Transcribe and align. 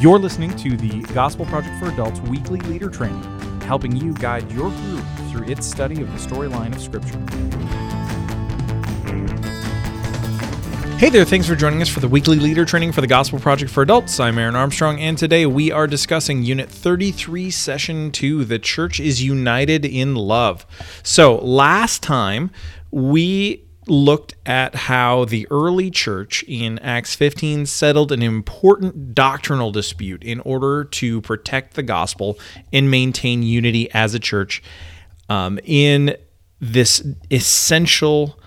You're 0.00 0.18
listening 0.18 0.56
to 0.56 0.78
the 0.78 1.02
Gospel 1.12 1.44
Project 1.44 1.78
for 1.78 1.90
Adults 1.90 2.20
weekly 2.20 2.58
leader 2.60 2.88
training, 2.88 3.22
helping 3.60 3.94
you 3.94 4.14
guide 4.14 4.50
your 4.50 4.70
group 4.70 5.04
through 5.28 5.46
its 5.46 5.66
study 5.66 6.00
of 6.00 6.10
the 6.10 6.18
storyline 6.18 6.74
of 6.74 6.80
Scripture. 6.80 7.18
Hey 10.96 11.10
there, 11.10 11.26
thanks 11.26 11.46
for 11.46 11.54
joining 11.54 11.82
us 11.82 11.90
for 11.90 12.00
the 12.00 12.08
weekly 12.08 12.38
leader 12.38 12.64
training 12.64 12.92
for 12.92 13.02
the 13.02 13.06
Gospel 13.06 13.38
Project 13.38 13.70
for 13.70 13.82
Adults. 13.82 14.18
I'm 14.18 14.38
Aaron 14.38 14.56
Armstrong, 14.56 14.98
and 14.98 15.18
today 15.18 15.44
we 15.44 15.70
are 15.70 15.86
discussing 15.86 16.44
Unit 16.44 16.70
33, 16.70 17.50
Session 17.50 18.10
2 18.10 18.46
The 18.46 18.58
Church 18.58 19.00
is 19.00 19.22
United 19.22 19.84
in 19.84 20.14
Love. 20.14 20.64
So, 21.02 21.36
last 21.36 22.02
time 22.02 22.50
we 22.90 23.66
looked 23.90 24.34
at 24.46 24.74
how 24.74 25.24
the 25.24 25.46
early 25.50 25.90
church 25.90 26.44
in 26.46 26.78
Acts 26.78 27.14
15 27.14 27.66
settled 27.66 28.12
an 28.12 28.22
important 28.22 29.14
doctrinal 29.14 29.72
dispute 29.72 30.22
in 30.22 30.40
order 30.40 30.84
to 30.84 31.20
protect 31.20 31.74
the 31.74 31.82
gospel 31.82 32.38
and 32.72 32.90
maintain 32.90 33.42
unity 33.42 33.90
as 33.92 34.14
a 34.14 34.20
church 34.20 34.62
um, 35.28 35.58
in 35.64 36.16
this 36.60 37.02
essential 37.30 38.38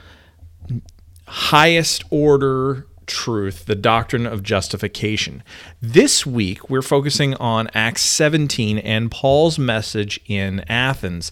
highest 1.27 2.03
order 2.09 2.87
truth, 3.05 3.65
the 3.65 3.75
doctrine 3.75 4.25
of 4.25 4.43
justification. 4.43 5.43
This 5.81 6.25
week, 6.25 6.69
we're 6.69 6.81
focusing 6.81 7.33
on 7.35 7.69
Acts 7.73 8.01
17 8.03 8.77
and 8.77 9.11
Paul's 9.11 9.59
message 9.59 10.19
in 10.25 10.63
Athens, 10.69 11.31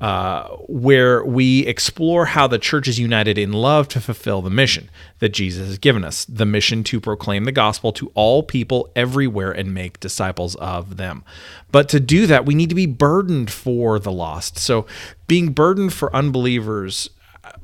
uh, 0.00 0.48
where 0.66 1.22
we 1.24 1.66
explore 1.66 2.26
how 2.26 2.46
the 2.46 2.58
church 2.58 2.88
is 2.88 2.98
united 2.98 3.36
in 3.36 3.52
love 3.52 3.86
to 3.88 4.00
fulfill 4.00 4.40
the 4.40 4.50
mission 4.50 4.88
that 5.18 5.28
Jesus 5.30 5.66
has 5.66 5.78
given 5.78 6.04
us 6.04 6.24
the 6.24 6.46
mission 6.46 6.82
to 6.84 7.00
proclaim 7.00 7.44
the 7.44 7.52
gospel 7.52 7.92
to 7.92 8.10
all 8.14 8.42
people 8.42 8.90
everywhere 8.96 9.52
and 9.52 9.74
make 9.74 10.00
disciples 10.00 10.54
of 10.56 10.96
them. 10.96 11.22
But 11.70 11.88
to 11.90 12.00
do 12.00 12.26
that, 12.26 12.46
we 12.46 12.54
need 12.54 12.70
to 12.70 12.74
be 12.74 12.86
burdened 12.86 13.50
for 13.50 13.98
the 13.98 14.12
lost. 14.12 14.58
So, 14.58 14.86
being 15.26 15.52
burdened 15.52 15.92
for 15.92 16.14
unbelievers 16.16 17.10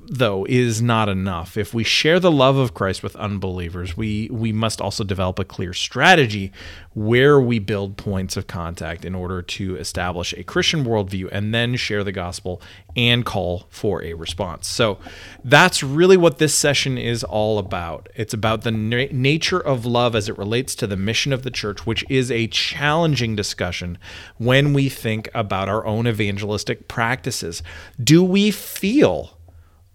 though 0.09 0.47
is 0.49 0.81
not 0.81 1.09
enough. 1.09 1.57
If 1.57 1.75
we 1.75 1.85
share 1.85 2.19
the 2.19 2.31
love 2.31 2.57
of 2.57 2.75
Christ 2.75 3.03
with 3.03 3.17
unbelievers, 3.17 3.97
we 3.97 4.29
we 4.31 4.53
must 4.53 4.81
also 4.81 5.05
develop 5.05 5.39
a 5.39 5.45
clear 5.45 5.73
strategy 5.73 6.53
where 6.95 7.39
we 7.39 7.59
build 7.59 7.97
points 7.97 8.37
of 8.37 8.47
contact 8.47 9.05
in 9.05 9.15
order 9.15 9.43
to 9.43 9.77
establish 9.77 10.33
a 10.33 10.45
Christian 10.45 10.85
worldview 10.85 11.29
and 11.31 11.55
then 11.55 11.77
share 11.77 12.03
the 12.03 12.13
gospel 12.13 12.63
and 12.97 13.27
call 13.27 13.67
for 13.69 14.03
a 14.03 14.15
response. 14.15 14.67
So 14.67 14.99
that's 15.45 15.83
really 15.83 16.17
what 16.17 16.39
this 16.39 16.55
session 16.55 16.97
is 16.97 17.23
all 17.23 17.59
about. 17.59 18.09
It's 18.15 18.33
about 18.33 18.63
the 18.63 18.71
na- 18.71 19.09
nature 19.13 19.61
of 19.61 19.85
love 19.85 20.15
as 20.15 20.29
it 20.29 20.39
relates 20.39 20.75
to 20.77 20.87
the 20.87 20.97
mission 20.97 21.35
of 21.35 21.43
the 21.43 21.51
church, 21.51 21.85
which 21.85 22.05
is 22.09 22.31
a 22.31 22.47
challenging 22.47 23.37
discussion 23.37 23.99
when 24.39 24.73
we 24.73 24.89
think 24.89 25.29
about 25.35 25.69
our 25.69 25.85
own 25.85 26.07
evangelistic 26.07 26.89
practices. 26.89 27.63
Do 28.03 28.25
we 28.25 28.51
feel 28.51 29.36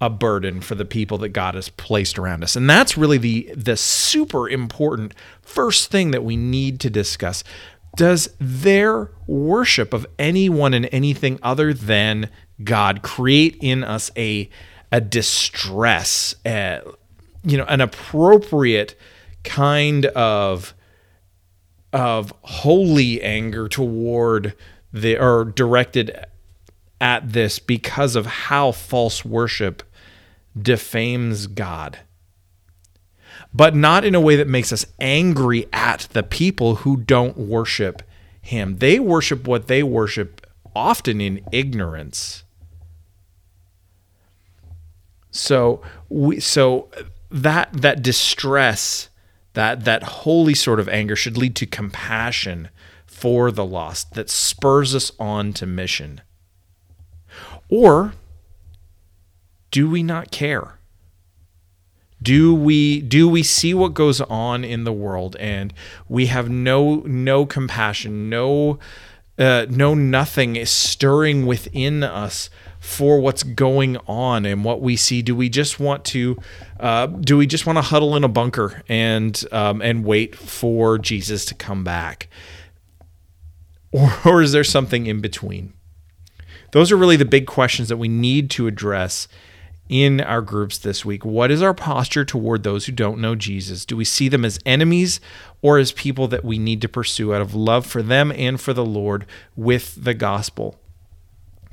a 0.02 0.10
burden 0.10 0.60
for 0.60 0.74
the 0.74 0.84
people 0.84 1.20
that 1.20 1.30
God 1.30 1.54
has 1.54 1.70
placed 1.70 2.18
around 2.18 2.44
us. 2.44 2.56
And 2.56 2.68
that's 2.68 2.98
really 2.98 3.20
the 3.20 3.54
the 3.56 3.78
super 3.78 4.50
important 4.50 5.14
first 5.44 5.92
thing 5.92 6.12
that 6.12 6.24
we 6.24 6.36
need 6.36 6.80
to 6.82 6.90
discuss. 6.90 7.44
Does 7.96 8.34
their 8.40 9.12
worship 9.28 9.94
of 9.94 10.08
anyone 10.18 10.74
and 10.74 10.90
anything 10.92 11.38
other 11.44 11.74
than 11.74 12.30
God 12.64 13.04
create 13.04 13.58
in 13.62 13.84
us 13.84 14.10
a 14.18 14.50
a 14.92 15.00
distress, 15.00 16.36
uh, 16.46 16.80
you 17.44 17.58
know, 17.58 17.66
an 17.66 17.80
appropriate 17.80 18.96
kind 19.44 20.08
of 20.08 20.74
of 21.94 22.34
holy 22.42 23.22
anger 23.22 23.68
toward 23.68 24.56
the 24.92 25.18
or 25.18 25.46
directed 25.46 26.26
at 27.02 27.34
this 27.34 27.60
because 27.60 28.16
of 28.16 28.26
how 28.26 28.72
false 28.72 29.26
worship 29.26 29.84
defames 30.60 31.48
God, 31.48 32.00
but 33.54 33.76
not 33.76 34.06
in 34.06 34.16
a 34.16 34.22
way 34.22 34.36
that 34.36 34.48
makes 34.48 34.72
us 34.72 34.86
angry 35.00 35.66
at 35.74 36.08
the 36.12 36.24
people 36.24 36.76
who 36.76 36.96
don't 36.96 37.36
worship 37.36 38.04
Him. 38.42 38.78
They 38.78 39.00
worship 39.00 39.48
what 39.48 39.68
they 39.68 39.84
worship 39.84 40.46
often 40.76 41.20
in 41.20 41.44
ignorance. 41.52 42.44
So 45.32 45.82
we 46.10 46.40
so 46.40 46.90
that 47.30 47.70
that 47.74 48.04
distress, 48.04 49.10
that 49.54 49.86
that 49.86 50.04
holy 50.04 50.54
sort 50.54 50.80
of 50.80 50.90
anger 50.90 51.16
should 51.16 51.38
lead 51.38 51.56
to 51.58 51.66
compassion 51.66 52.70
for 53.06 53.52
the 53.52 53.66
lost 53.66 54.14
that 54.14 54.30
spurs 54.30 54.94
us 54.94 55.12
on 55.20 55.54
to 55.54 55.66
mission. 55.66 56.22
Or 57.72 58.14
do 59.72 59.90
we 59.90 60.04
not 60.04 60.30
care? 60.30 60.78
Do 62.22 62.54
we 62.54 63.02
do 63.02 63.28
we 63.28 63.42
see 63.42 63.74
what 63.74 63.96
goes 63.96 64.22
on 64.22 64.64
in 64.64 64.84
the 64.84 64.94
world 64.94 65.36
and 65.40 65.74
we 66.08 66.28
have 66.28 66.50
no 66.50 66.98
no 67.06 67.48
compassion, 67.48 68.30
no 68.30 68.78
uh, 69.40 69.66
no 69.70 69.96
nothing 69.96 70.56
is 70.56 70.70
stirring 70.70 71.48
within 71.48 72.04
us 72.04 72.52
for 72.80 73.20
what's 73.20 73.42
going 73.42 73.98
on 74.06 74.46
and 74.46 74.64
what 74.64 74.82
we 74.82 74.96
see? 74.96 75.24
Do 75.24 75.36
we 75.36 75.50
just 75.50 75.80
want 75.80 76.06
to 76.06 76.38
uh, 76.80 77.08
do 77.08 77.38
we 77.38 77.48
just 77.48 77.66
want 77.66 77.78
to 77.78 77.82
huddle 77.82 78.16
in 78.16 78.24
a 78.24 78.28
bunker 78.28 78.84
and 78.88 79.44
um, 79.52 79.82
and 79.82 80.04
wait 80.04 80.36
for 80.36 81.00
Jesus 81.00 81.46
to 81.46 81.56
come 81.56 81.84
back, 81.84 82.28
or, 83.92 84.14
or 84.26 84.42
is 84.44 84.52
there 84.52 84.66
something 84.66 85.08
in 85.08 85.22
between? 85.22 85.74
Those 86.72 86.92
are 86.92 86.98
really 86.98 87.18
the 87.18 87.26
big 87.26 87.48
questions 87.48 87.90
that 87.90 87.98
we 87.98 88.08
need 88.08 88.50
to 88.52 88.68
address 88.68 89.28
in 89.90 90.22
our 90.22 90.42
groups 90.42 90.78
this 90.78 91.04
week. 91.04 91.26
What 91.26 91.52
is 91.52 91.62
our 91.62 91.74
posture 91.74 92.24
toward 92.24 92.64
those 92.64 92.86
who 92.86 92.94
don't 92.94 93.20
know 93.20 93.36
Jesus? 93.36 93.86
Do 93.86 93.98
we 93.98 94.06
see 94.06 94.30
them 94.30 94.46
as 94.46 94.58
enemies 94.66 95.20
or 95.62 95.78
as 95.78 95.92
people 95.92 96.30
that 96.30 96.46
we 96.46 96.58
need 96.58 96.82
to 96.82 96.88
pursue 96.88 97.34
out 97.34 97.42
of 97.42 97.54
love 97.54 97.86
for 97.86 98.02
them 98.02 98.32
and 98.32 98.60
for 98.60 98.72
the 98.72 98.86
Lord 98.86 99.26
with 99.56 100.02
the 100.02 100.14
gospel? 100.14 100.80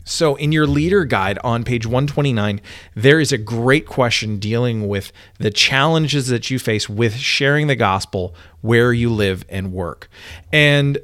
So, 0.04 0.36
in 0.36 0.52
your 0.52 0.66
leader 0.66 1.04
guide 1.04 1.38
on 1.44 1.64
page 1.64 1.86
129, 1.86 2.62
there 2.96 3.20
is 3.20 3.30
a 3.30 3.38
great 3.38 3.86
question 3.86 4.38
dealing 4.38 4.88
with 4.88 5.12
the 5.38 5.50
challenges 5.50 6.28
that 6.28 6.50
you 6.50 6.58
face 6.58 6.88
with 6.88 7.14
sharing 7.14 7.66
the 7.66 7.76
gospel 7.76 8.34
where 8.62 8.92
you 8.92 9.10
live 9.10 9.44
and 9.50 9.70
work. 9.70 10.08
And 10.50 10.98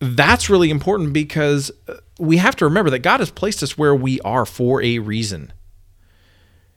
that's 0.00 0.48
really 0.48 0.70
important 0.70 1.12
because 1.12 1.70
uh, 1.86 1.96
we 2.22 2.36
have 2.36 2.54
to 2.56 2.64
remember 2.64 2.90
that 2.90 3.00
God 3.00 3.20
has 3.20 3.30
placed 3.30 3.62
us 3.62 3.76
where 3.76 3.94
we 3.94 4.20
are 4.20 4.46
for 4.46 4.80
a 4.80 5.00
reason. 5.00 5.52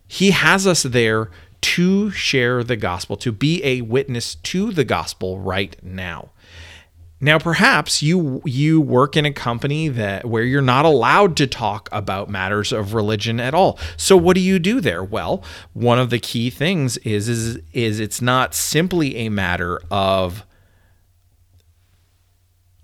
He 0.08 0.32
has 0.32 0.66
us 0.66 0.84
there 0.84 1.30
to 1.62 2.10
share 2.12 2.64
the 2.64 2.76
gospel, 2.76 3.16
to 3.18 3.32
be 3.32 3.64
a 3.64 3.82
witness 3.82 4.36
to 4.36 4.72
the 4.72 4.84
gospel 4.84 5.40
right 5.40 5.76
now. 5.84 6.32
Now 7.22 7.40
perhaps 7.40 8.04
you 8.04 8.42
you 8.44 8.82
work 8.82 9.16
in 9.16 9.26
a 9.26 9.32
company 9.32 9.88
that 9.88 10.26
where 10.26 10.44
you're 10.44 10.62
not 10.62 10.84
allowed 10.86 11.38
to 11.38 11.48
talk 11.48 11.90
about 11.92 12.30
matters 12.30 12.72
of 12.72 12.94
religion 12.94 13.40
at 13.40 13.54
all. 13.54 13.80
So 13.98 14.18
what 14.18 14.36
do 14.36 14.42
you 14.42 14.60
do 14.60 14.82
there? 14.82 15.04
Well, 15.04 15.44
one 15.74 15.98
of 15.98 16.10
the 16.10 16.20
key 16.20 16.50
things 16.50 16.98
is 16.98 17.30
is 17.30 17.60
is 17.72 18.00
it's 18.00 18.22
not 18.22 18.54
simply 18.54 19.16
a 19.16 19.30
matter 19.30 19.80
of 19.90 20.44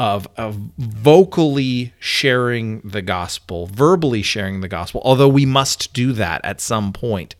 of, 0.01 0.28
of 0.35 0.56
vocally 0.79 1.94
sharing 2.00 2.79
the 2.79 3.03
gospel, 3.03 3.67
verbally 3.67 4.23
sharing 4.23 4.62
the 4.62 4.67
gospel, 4.67 5.00
although 5.06 5.28
we 5.28 5.45
must 5.45 5.94
do 5.94 6.12
that 6.12 6.41
at 6.44 6.59
some 6.59 6.91
point. 6.91 7.35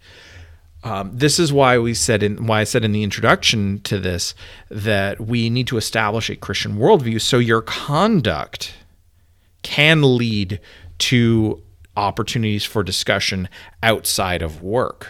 Um, 0.84 1.10
this 1.12 1.40
is 1.40 1.52
why 1.52 1.80
we 1.80 1.96
said 1.96 2.22
in 2.22 2.46
why 2.46 2.62
I 2.62 2.66
said 2.66 2.86
in 2.86 2.92
the 2.92 3.02
introduction 3.02 3.82
to 3.82 3.98
this 3.98 4.36
that 4.70 5.20
we 5.20 5.50
need 5.50 5.66
to 5.68 5.78
establish 5.78 6.30
a 6.30 6.36
Christian 6.36 6.78
worldview 6.78 7.20
so 7.20 7.40
your 7.40 7.64
conduct 7.64 8.76
can 9.64 10.16
lead 10.16 10.60
to 11.00 11.64
opportunities 11.98 12.64
for 12.64 12.84
discussion 12.84 13.50
outside 13.82 14.44
of 14.44 14.62
work. 14.62 15.08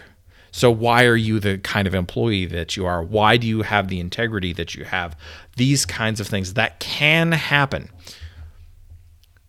So, 0.52 0.70
why 0.70 1.06
are 1.06 1.16
you 1.16 1.40
the 1.40 1.58
kind 1.60 1.88
of 1.88 1.96
employee 1.96 2.46
that 2.48 2.76
you 2.76 2.86
are? 2.86 3.02
Why 3.02 3.38
do 3.38 3.48
you 3.48 3.62
have 3.62 3.88
the 3.88 4.00
integrity 4.00 4.54
that 4.54 4.76
you 4.76 4.84
have? 4.84 5.18
These 5.56 5.86
kinds 5.86 6.20
of 6.20 6.28
things 6.28 6.54
that 6.54 6.80
can 6.80 7.32
happen. 7.32 7.90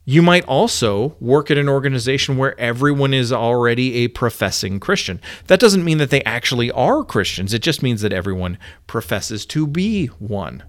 You 0.05 0.23
might 0.23 0.45
also 0.47 1.15
work 1.21 1.51
at 1.51 1.59
an 1.59 1.69
organization 1.69 2.37
where 2.37 2.59
everyone 2.59 3.15
is 3.15 3.33
already 3.33 3.97
a 3.99 4.09
professing 4.09 4.81
Christian. 4.81 5.21
That 5.47 5.61
doesn't 5.61 5.85
mean 5.85 5.99
that 5.99 6.11
they 6.11 6.23
actually 6.25 6.71
are 6.73 7.05
Christians, 7.05 7.53
it 7.55 7.63
just 7.63 7.83
means 7.83 8.01
that 8.03 8.13
everyone 8.13 8.59
professes 8.87 9.47
to 9.47 9.67
be 9.67 10.07
one. 10.07 10.65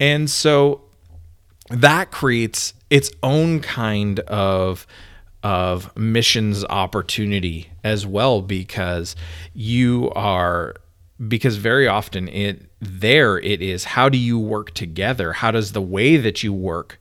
And 0.00 0.30
so 0.30 0.82
that 1.70 2.10
creates 2.10 2.74
its 2.90 3.10
own 3.22 3.60
kind 3.60 4.20
of 4.20 4.86
of 5.44 5.94
missions 5.94 6.64
opportunity 6.64 7.68
as 7.84 8.06
well 8.06 8.40
because 8.40 9.14
you 9.52 10.10
are 10.16 10.74
because 11.28 11.56
very 11.56 11.86
often 11.86 12.28
it 12.28 12.62
there 12.80 13.38
it 13.38 13.62
is 13.62 13.84
how 13.84 14.08
do 14.08 14.18
you 14.18 14.38
work 14.38 14.72
together? 14.72 15.34
How 15.34 15.50
does 15.50 15.72
the 15.72 15.82
way 15.82 16.16
that 16.16 16.42
you 16.42 16.52
work 16.52 16.98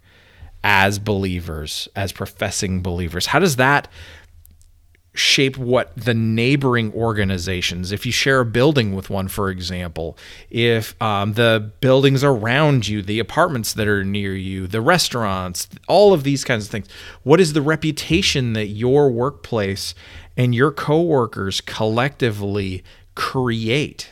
as 0.63 0.99
believers, 0.99 1.87
as 1.95 2.11
professing 2.11 2.81
believers, 2.81 3.27
how 3.27 3.39
does 3.39 3.55
that 3.55 3.87
shape 5.13 5.57
what 5.57 5.95
the 5.95 6.13
neighboring 6.13 6.91
organizations 6.93 7.91
if 7.91 8.05
you 8.05 8.11
share 8.11 8.39
a 8.39 8.45
building 8.45 8.95
with 8.95 9.09
one 9.11 9.27
for 9.27 9.49
example 9.49 10.17
if 10.49 10.99
um, 11.01 11.33
the 11.33 11.71
buildings 11.81 12.23
around 12.23 12.87
you 12.87 13.01
the 13.03 13.19
apartments 13.19 13.73
that 13.73 13.87
are 13.87 14.03
near 14.03 14.35
you 14.35 14.65
the 14.65 14.81
restaurants 14.81 15.67
all 15.87 16.13
of 16.13 16.23
these 16.23 16.43
kinds 16.43 16.65
of 16.65 16.71
things 16.71 16.87
what 17.21 17.39
is 17.39 17.53
the 17.53 17.61
reputation 17.61 18.53
that 18.53 18.67
your 18.67 19.11
workplace 19.11 19.93
and 20.35 20.55
your 20.55 20.71
coworkers 20.71 21.61
collectively 21.61 22.83
create? 23.15 24.11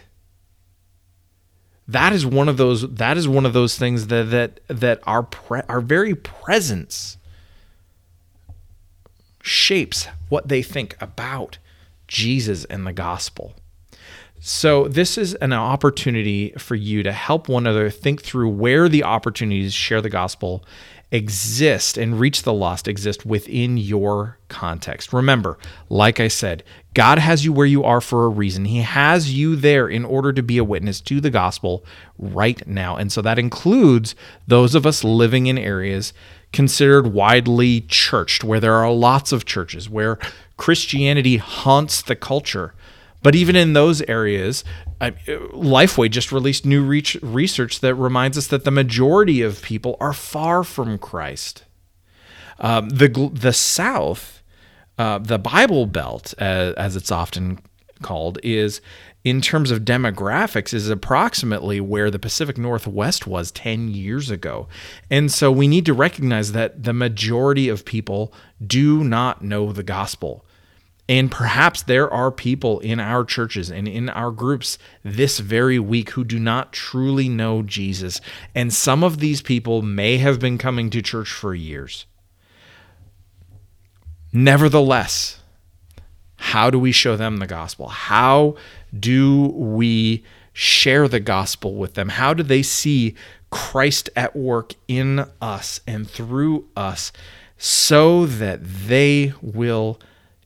That 1.88 2.13
is 2.13 2.25
one 2.25 2.48
of 2.48 2.57
those 2.57 2.88
that 2.94 3.18
is 3.18 3.27
one 3.27 3.45
of 3.45 3.53
those 3.53 3.77
things 3.77 4.07
that 4.07 4.30
that 4.31 4.59
that 4.68 5.01
our 5.06 5.24
pre, 5.24 5.62
our 5.68 5.81
very 5.81 6.15
presence 6.15 7.18
shapes 9.41 10.07
what 10.29 10.47
they 10.47 10.61
think 10.61 10.95
about 11.01 11.57
Jesus 12.07 12.65
and 12.65 12.85
the 12.85 12.93
gospel. 12.93 13.55
So, 14.43 14.88
this 14.88 15.19
is 15.19 15.35
an 15.35 15.53
opportunity 15.53 16.51
for 16.57 16.73
you 16.73 17.03
to 17.03 17.11
help 17.11 17.47
one 17.47 17.67
another 17.67 17.91
think 17.91 18.23
through 18.23 18.49
where 18.49 18.89
the 18.89 19.03
opportunities 19.03 19.71
to 19.71 19.77
share 19.77 20.01
the 20.01 20.09
gospel 20.09 20.65
exist 21.11 21.95
and 21.95 22.19
reach 22.19 22.41
the 22.41 22.51
lost 22.51 22.88
exist 22.88 23.23
within 23.23 23.77
your 23.77 24.39
context. 24.47 25.13
Remember, 25.13 25.59
like 25.89 26.19
I 26.19 26.27
said, 26.27 26.63
God 26.95 27.19
has 27.19 27.45
you 27.45 27.53
where 27.53 27.67
you 27.67 27.83
are 27.83 28.01
for 28.01 28.25
a 28.25 28.29
reason. 28.29 28.65
He 28.65 28.79
has 28.79 29.31
you 29.31 29.55
there 29.55 29.88
in 29.88 30.03
order 30.03 30.33
to 30.33 30.41
be 30.41 30.57
a 30.57 30.63
witness 30.63 31.01
to 31.01 31.21
the 31.21 31.29
gospel 31.29 31.85
right 32.17 32.65
now. 32.65 32.95
And 32.95 33.11
so 33.11 33.21
that 33.21 33.38
includes 33.38 34.15
those 34.47 34.73
of 34.73 34.88
us 34.88 35.03
living 35.03 35.45
in 35.45 35.59
areas 35.59 36.13
considered 36.51 37.13
widely 37.13 37.81
churched, 37.81 38.43
where 38.43 38.59
there 38.59 38.73
are 38.73 38.91
lots 38.91 39.31
of 39.31 39.45
churches, 39.45 39.88
where 39.88 40.17
Christianity 40.57 41.38
haunts 41.38 42.01
the 42.01 42.15
culture. 42.15 42.73
But 43.23 43.35
even 43.35 43.56
in 43.56 43.73
those 43.73 44.01
areas, 44.03 44.63
Lifeway 45.00 46.09
just 46.09 46.31
released 46.31 46.65
new 46.65 46.83
research 46.83 47.79
that 47.79 47.95
reminds 47.95 48.38
us 48.38 48.47
that 48.47 48.63
the 48.63 48.71
majority 48.71 49.41
of 49.41 49.62
people 49.62 49.97
are 50.00 50.13
far 50.13 50.63
from 50.63 50.97
Christ. 50.97 51.63
Um, 52.59 52.89
the 52.89 53.29
the 53.33 53.53
South, 53.53 54.44
uh, 54.97 55.18
the 55.18 55.39
Bible 55.39 55.88
Belt, 55.88 56.33
as, 56.38 56.73
as 56.75 56.95
it's 56.95 57.12
often 57.12 57.59
called, 58.01 58.39
is 58.44 58.81
in 59.24 59.41
terms 59.41 59.69
of 59.69 59.81
demographics 59.81 60.74
is 60.74 60.89
approximately 60.89 61.79
where 61.79 62.09
the 62.09 62.19
Pacific 62.19 62.57
Northwest 62.57 63.27
was 63.27 63.51
10 63.51 63.89
years 63.89 64.31
ago. 64.31 64.67
And 65.09 65.31
so 65.31 65.51
we 65.51 65.67
need 65.67 65.85
to 65.85 65.94
recognize 65.94 66.53
that 66.53 66.83
the 66.83 66.94
majority 66.94 67.69
of 67.69 67.85
people 67.85 68.33
do 68.65 69.03
not 69.03 69.44
know 69.44 69.71
the 69.71 69.83
gospel. 69.83 70.45
And 71.11 71.29
perhaps 71.29 71.81
there 71.81 72.09
are 72.09 72.31
people 72.31 72.79
in 72.79 73.01
our 73.01 73.25
churches 73.25 73.69
and 73.69 73.85
in 73.85 74.07
our 74.07 74.31
groups 74.31 74.77
this 75.03 75.39
very 75.39 75.77
week 75.77 76.11
who 76.11 76.23
do 76.23 76.39
not 76.39 76.71
truly 76.71 77.27
know 77.27 77.63
Jesus. 77.63 78.21
And 78.55 78.73
some 78.73 79.03
of 79.03 79.17
these 79.17 79.41
people 79.41 79.81
may 79.81 80.19
have 80.19 80.39
been 80.39 80.57
coming 80.57 80.89
to 80.91 81.01
church 81.01 81.29
for 81.29 81.53
years. 81.53 82.05
Nevertheless, 84.31 85.41
how 86.37 86.69
do 86.69 86.79
we 86.79 86.93
show 86.93 87.17
them 87.17 87.39
the 87.39 87.45
gospel? 87.45 87.89
How 87.89 88.55
do 88.97 89.47
we 89.47 90.23
share 90.53 91.09
the 91.09 91.19
gospel 91.19 91.75
with 91.75 91.95
them? 91.95 92.07
How 92.07 92.33
do 92.33 92.41
they 92.41 92.63
see 92.63 93.15
Christ 93.49 94.09
at 94.15 94.33
work 94.33 94.75
in 94.87 95.25
us 95.41 95.81
and 95.85 96.09
through 96.09 96.69
us 96.77 97.11
so 97.57 98.25
that 98.25 98.63
they 98.63 99.33
will 99.41 99.99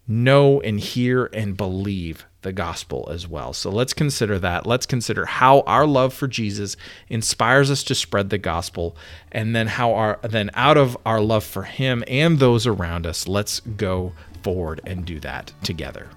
know 0.07 0.61
and 0.61 0.79
hear 0.79 1.25
and 1.33 1.57
believe 1.57 2.25
the 2.41 2.53
gospel 2.53 3.07
as 3.11 3.27
well. 3.27 3.53
So 3.53 3.71
let's 3.71 3.93
consider 3.93 4.37
that. 4.39 4.67
Let's 4.67 4.85
consider 4.85 5.25
how 5.25 5.61
our 5.61 5.87
love 5.87 6.13
for 6.13 6.27
Jesus 6.27 6.77
inspires 7.09 7.71
us 7.71 7.83
to 7.85 7.95
spread 7.95 8.29
the 8.29 8.37
gospel 8.37 8.95
and 9.31 9.55
then 9.55 9.67
how 9.67 9.93
our 9.93 10.19
then 10.23 10.51
out 10.53 10.77
of 10.77 10.95
our 11.05 11.19
love 11.19 11.43
for 11.43 11.63
him 11.63 12.03
and 12.07 12.39
those 12.39 12.67
around 12.67 13.07
us, 13.07 13.27
let's 13.27 13.61
go 13.61 14.13
forward 14.43 14.81
and 14.85 15.05
do 15.05 15.19
that 15.21 15.51
together. 15.63 16.09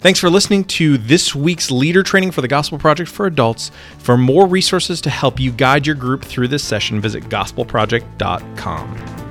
Thanks 0.00 0.20
for 0.20 0.30
listening 0.30 0.62
to 0.64 0.96
this 0.96 1.34
week's 1.34 1.72
leader 1.72 2.04
training 2.04 2.30
for 2.30 2.40
the 2.40 2.46
Gospel 2.46 2.78
Project 2.78 3.10
for 3.10 3.26
Adults. 3.26 3.72
For 3.98 4.16
more 4.16 4.46
resources 4.46 5.00
to 5.00 5.10
help 5.10 5.40
you 5.40 5.50
guide 5.50 5.86
your 5.86 5.96
group 5.96 6.24
through 6.24 6.46
this 6.48 6.62
session, 6.62 7.00
visit 7.00 7.24
gospelproject.com. 7.24 9.27